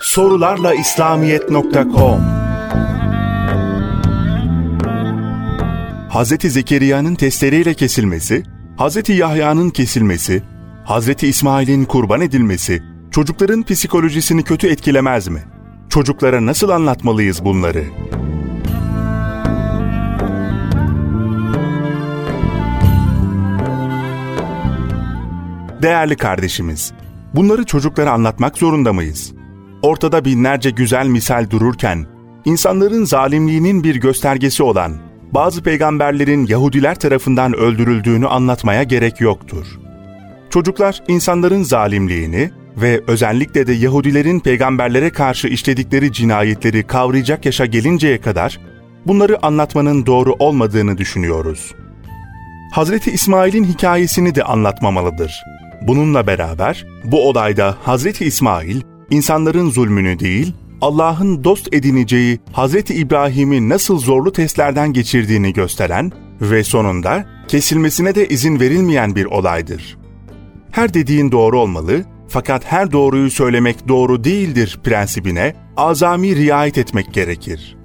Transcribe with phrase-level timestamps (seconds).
[0.00, 2.20] sorularla İslamiyet.com
[6.10, 6.52] Hz.
[6.52, 8.42] Zekeriya'nın testereyle kesilmesi,
[8.78, 9.08] Hz.
[9.08, 10.42] Yahya'nın kesilmesi,
[10.84, 11.22] Hz.
[11.22, 15.44] İsmail'in kurban edilmesi, çocukların psikolojisini kötü etkilemez mi?
[15.88, 17.84] Çocuklara nasıl anlatmalıyız bunları?
[25.82, 26.92] Değerli kardeşimiz,
[27.34, 29.43] bunları çocuklara anlatmak zorunda mıyız?
[29.84, 32.06] Ortada binlerce güzel misal dururken,
[32.44, 34.96] insanların zalimliğinin bir göstergesi olan
[35.32, 39.66] bazı peygamberlerin Yahudiler tarafından öldürüldüğünü anlatmaya gerek yoktur.
[40.50, 48.60] Çocuklar insanların zalimliğini ve özellikle de Yahudilerin peygamberlere karşı işledikleri cinayetleri kavrayacak yaşa gelinceye kadar
[49.06, 51.74] bunları anlatmanın doğru olmadığını düşünüyoruz.
[52.72, 55.32] Hazreti İsmail'in hikayesini de anlatmamalıdır.
[55.82, 63.98] Bununla beraber bu olayda Hazreti İsmail insanların zulmünü değil, Allah'ın dost edineceği Hazreti İbrahim'i nasıl
[63.98, 69.98] zorlu testlerden geçirdiğini gösteren ve sonunda kesilmesine de izin verilmeyen bir olaydır.
[70.70, 77.76] Her dediğin doğru olmalı fakat her doğruyu söylemek doğru değildir prensibine azami riayet etmek gerekir.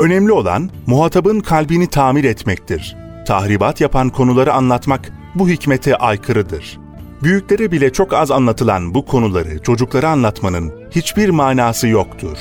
[0.00, 2.96] Önemli olan muhatabın kalbini tamir etmektir.
[3.26, 6.78] Tahribat yapan konuları anlatmak bu hikmete aykırıdır.
[7.22, 12.38] Büyüklere bile çok az anlatılan bu konuları çocuklara anlatmanın hiçbir manası yoktur.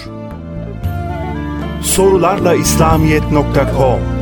[1.82, 4.17] Sorularla İslamiyet.com